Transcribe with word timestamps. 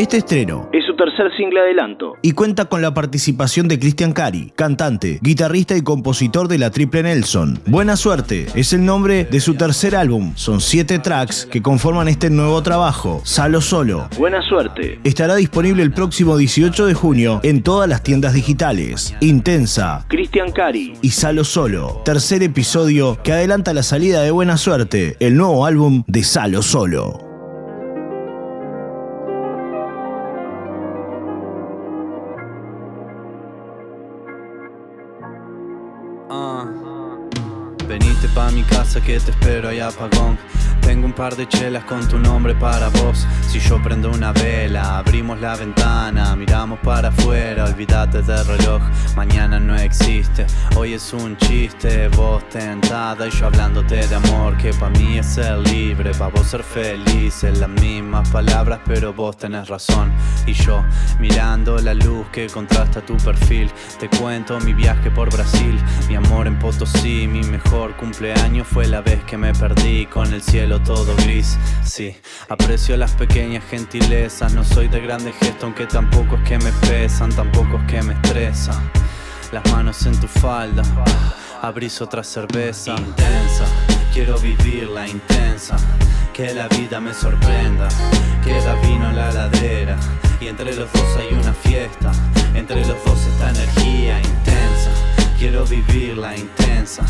Este 0.00 0.16
estreno 0.16 0.70
Es 0.72 0.86
su 0.86 0.96
tercer 0.96 1.26
single 1.36 1.60
adelanto. 1.60 2.14
y 2.22 2.32
cuenta 2.32 2.64
con 2.64 2.80
la 2.80 2.94
participación 2.94 3.68
de 3.68 3.78
Cristian 3.78 4.14
Cari, 4.14 4.50
cantante, 4.56 5.18
guitarrista 5.20 5.76
y 5.76 5.82
compositor 5.82 6.48
de 6.48 6.56
la 6.56 6.70
Triple 6.70 7.02
Nelson. 7.02 7.60
Buena 7.66 7.96
suerte 7.96 8.46
es 8.54 8.72
el 8.72 8.82
nombre 8.86 9.24
de 9.26 9.40
su 9.40 9.56
tercer 9.56 9.94
álbum. 9.94 10.32
Son 10.36 10.62
siete 10.62 11.00
tracks 11.00 11.44
que 11.44 11.60
conforman 11.60 12.08
este 12.08 12.30
nuevo 12.30 12.62
trabajo, 12.62 13.20
Salo 13.24 13.60
Solo. 13.60 14.08
Buena 14.16 14.40
suerte. 14.40 14.98
Estará 15.04 15.34
disponible 15.34 15.82
el 15.82 15.92
próximo 15.92 16.38
18 16.38 16.86
de 16.86 16.94
junio 16.94 17.40
en 17.42 17.62
todas 17.62 17.86
las 17.86 18.02
tiendas 18.02 18.32
digitales. 18.32 19.14
Intensa 19.20 20.06
Cristian 20.08 20.50
Cari. 20.50 20.94
y 21.02 21.10
Salo 21.10 21.44
Solo. 21.44 22.00
Tercer 22.06 22.42
episodio 22.42 23.18
que 23.22 23.32
adelanta 23.32 23.74
la 23.74 23.82
salida 23.82 24.22
de 24.22 24.30
Buena 24.30 24.56
Suerte, 24.56 25.16
el 25.20 25.36
nuevo 25.36 25.66
álbum 25.66 26.04
de 26.06 26.22
Salo 26.24 26.62
Solo. 26.62 27.29
Venite 37.86 38.28
pa' 38.34 38.50
mi 38.50 38.62
casa 38.62 39.00
que 39.00 39.18
te 39.18 39.30
espero 39.30 39.68
ahí 39.68 39.80
apagón. 39.80 40.38
Tengo 40.90 41.06
un 41.06 41.12
par 41.12 41.36
de 41.36 41.46
chelas 41.46 41.84
con 41.84 42.08
tu 42.08 42.18
nombre 42.18 42.52
para 42.52 42.88
vos. 42.88 43.24
Si 43.48 43.60
yo 43.60 43.80
prendo 43.80 44.10
una 44.10 44.32
vela, 44.32 44.98
abrimos 44.98 45.40
la 45.40 45.54
ventana, 45.54 46.34
miramos 46.34 46.80
para 46.80 47.10
afuera, 47.10 47.66
olvídate 47.66 48.22
del 48.22 48.44
reloj. 48.44 48.82
Mañana 49.14 49.60
no 49.60 49.76
existe, 49.76 50.46
hoy 50.74 50.94
es 50.94 51.12
un 51.12 51.36
chiste. 51.36 52.08
Vos 52.08 52.42
tentada 52.48 53.28
y 53.28 53.30
yo 53.30 53.46
hablándote 53.46 54.04
de 54.04 54.14
amor, 54.16 54.56
que 54.56 54.74
pa' 54.74 54.90
mí 54.90 55.18
es 55.18 55.26
ser 55.26 55.58
libre, 55.58 56.10
pa' 56.12 56.26
vos 56.26 56.48
ser 56.48 56.64
feliz. 56.64 57.44
En 57.44 57.60
las 57.60 57.68
mismas 57.68 58.28
palabras, 58.30 58.80
pero 58.84 59.12
vos 59.12 59.36
tenés 59.36 59.68
razón. 59.68 60.10
Y 60.44 60.54
yo 60.54 60.84
mirando 61.20 61.78
la 61.78 61.94
luz 61.94 62.26
que 62.32 62.48
contrasta 62.48 63.00
tu 63.00 63.16
perfil, 63.18 63.70
te 64.00 64.08
cuento 64.08 64.58
mi 64.58 64.72
viaje 64.72 65.08
por 65.12 65.32
Brasil, 65.32 65.80
mi 66.08 66.16
amor 66.16 66.48
en 66.48 66.58
Potosí, 66.58 67.28
mi 67.28 67.44
mejor 67.44 67.94
cumpleaños 67.96 68.66
fue 68.66 68.88
la 68.88 69.02
vez 69.02 69.22
que 69.22 69.36
me 69.36 69.52
perdí 69.52 70.06
con 70.06 70.34
el 70.34 70.42
cielo 70.42 70.79
todo 70.84 71.14
gris. 71.16 71.58
Sí, 71.84 72.16
aprecio 72.48 72.96
las 72.96 73.12
pequeñas 73.12 73.64
gentilezas, 73.70 74.52
no 74.54 74.64
soy 74.64 74.88
de 74.88 75.00
grandes 75.00 75.34
gestos, 75.36 75.64
aunque 75.64 75.86
tampoco 75.86 76.36
es 76.36 76.48
que 76.48 76.58
me 76.58 76.72
pesan, 76.72 77.30
tampoco 77.30 77.78
es 77.78 77.84
que 77.84 78.02
me 78.02 78.14
estresan. 78.14 78.90
Las 79.52 79.64
manos 79.72 80.06
en 80.06 80.18
tu 80.20 80.28
falda, 80.28 80.82
abrís 81.62 82.00
otra 82.00 82.22
cerveza 82.22 82.92
intensa. 82.92 83.64
Quiero 84.12 84.38
vivirla 84.38 85.06
intensa, 85.06 85.76
que 86.32 86.52
la 86.54 86.68
vida 86.68 87.00
me 87.00 87.14
sorprenda. 87.14 87.88
Queda 88.44 88.74
vino 88.82 89.08
en 89.10 89.16
la 89.16 89.32
ladera 89.32 89.96
y 90.40 90.48
entre 90.48 90.74
los 90.74 90.92
dos 90.92 91.16
hay 91.16 91.34
una 91.34 91.52
fiesta. 91.52 92.12
Entre 92.54 92.84
los 92.84 93.04
dos 93.04 93.26
esta 93.26 93.50
energía 93.50 94.18
intensa. 94.18 94.90
Quiero 95.38 95.64
vivirla 95.64 96.36
intensa, 96.36 97.02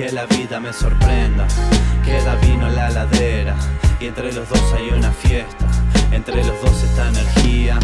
que 0.00 0.12
la 0.12 0.24
vida 0.24 0.58
me 0.60 0.72
sorprenda. 0.72 1.46
Queda 2.02 2.34
vino 2.36 2.66
en 2.68 2.74
la 2.74 2.88
ladera 2.88 3.54
y 4.00 4.06
entre 4.06 4.32
los 4.32 4.48
dos 4.48 4.72
hay 4.72 4.88
una 4.88 5.12
fiesta. 5.12 5.66
Entre 6.10 6.36
los 6.42 6.58
dos 6.62 6.82
esta 6.82 7.08
energía. 7.08 7.78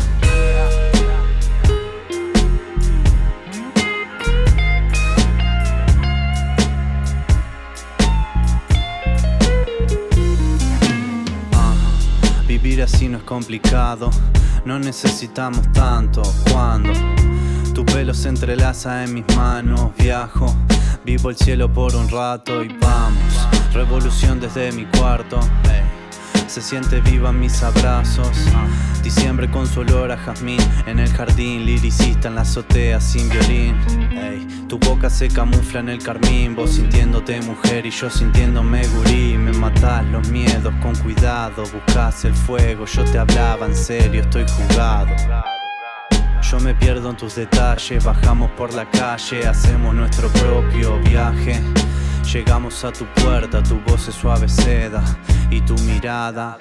Vivir 12.48 12.82
así 12.82 13.08
no 13.08 13.18
es 13.18 13.24
complicado, 13.24 14.10
no 14.64 14.78
necesitamos 14.78 15.70
tanto. 15.72 16.22
Cuando 16.50 16.92
tu 17.74 17.84
pelo 17.84 18.14
se 18.14 18.30
entrelaza 18.30 19.04
en 19.04 19.12
mis 19.12 19.36
manos, 19.36 19.90
viajo, 19.98 20.46
vivo 21.06 21.30
el 21.30 21.36
cielo 21.36 21.72
por 21.72 21.94
un 21.94 22.08
rato 22.08 22.64
y 22.64 22.68
vamos. 22.80 23.48
Revolución 23.72 24.40
desde 24.40 24.72
mi 24.72 24.84
cuarto, 24.86 25.38
se 26.48 26.60
siente 26.60 27.00
viva 27.00 27.30
en 27.30 27.40
mis 27.40 27.62
abrazos. 27.62 28.36
Diciembre 29.04 29.48
con 29.48 29.68
su 29.68 29.80
olor 29.80 30.10
a 30.10 30.16
jazmín 30.16 30.58
en 30.86 30.98
el 30.98 31.08
jardín, 31.08 31.64
liricista 31.64 32.26
en 32.26 32.34
la 32.34 32.40
azotea 32.40 33.00
sin 33.00 33.28
violín. 33.28 33.76
Tu 34.68 34.78
boca 34.80 35.08
se 35.08 35.28
camufla 35.28 35.78
en 35.78 35.90
el 35.90 36.02
carmín, 36.02 36.56
vos 36.56 36.70
sintiéndote 36.70 37.40
mujer 37.42 37.86
y 37.86 37.90
yo 37.90 38.10
sintiéndome 38.10 38.84
gurí. 38.88 39.38
Me 39.38 39.52
matás 39.52 40.04
los 40.06 40.28
miedos 40.28 40.74
con 40.82 40.96
cuidado, 40.96 41.62
buscas 41.72 42.24
el 42.24 42.34
fuego, 42.34 42.84
yo 42.84 43.04
te 43.04 43.18
hablaba 43.18 43.66
en 43.66 43.76
serio, 43.76 44.22
estoy 44.22 44.44
jugado. 44.48 45.14
Yo 46.50 46.60
me 46.60 46.76
pierdo 46.76 47.10
en 47.10 47.16
tus 47.16 47.34
detalles, 47.34 48.04
bajamos 48.04 48.48
por 48.52 48.72
la 48.72 48.88
calle, 48.88 49.48
hacemos 49.48 49.92
nuestro 49.92 50.28
propio 50.28 50.96
viaje. 51.00 51.60
Llegamos 52.32 52.84
a 52.84 52.92
tu 52.92 53.04
puerta, 53.06 53.60
tu 53.64 53.80
voz 53.80 54.06
es 54.06 54.14
suave 54.14 54.48
seda 54.48 55.02
y 55.50 55.60
tu 55.62 55.74
mirada 55.78 56.56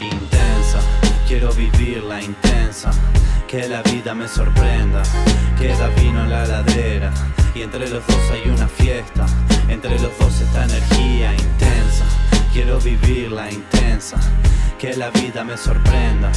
intensa. 0.00 0.78
Quiero 1.26 1.52
vivirla 1.54 2.22
intensa, 2.22 2.92
que 3.48 3.66
la 3.66 3.82
vida 3.82 4.14
me 4.14 4.28
sorprenda. 4.28 5.02
Queda 5.58 5.88
vino 6.00 6.22
en 6.22 6.30
la 6.30 6.46
ladera 6.46 7.12
y 7.56 7.62
entre 7.62 7.88
los 7.88 8.06
dos 8.06 8.30
hay 8.30 8.48
una 8.48 8.68
fiesta. 8.68 9.26
Entre 9.68 9.98
los 9.98 10.16
dos 10.18 10.40
esta 10.40 10.64
energía 10.64 11.32
intensa. 11.34 12.04
Quiero 12.52 12.78
vivirla 12.78 13.50
intensa, 13.50 13.85
que 14.78 14.94
la 14.94 15.10
vida 15.10 15.42
me 15.42 15.56
sorprenda. 15.56 16.30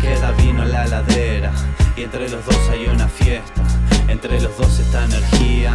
Queda 0.00 0.32
vino 0.32 0.62
en 0.62 0.72
la 0.72 0.86
ladera 0.86 1.52
y 1.96 2.02
entre 2.02 2.28
los 2.28 2.44
dos 2.44 2.68
hay 2.70 2.86
una 2.86 3.08
fiesta. 3.08 3.62
Entre 4.08 4.40
los 4.40 4.56
dos 4.58 4.78
esta 4.78 5.04
energía. 5.04 5.74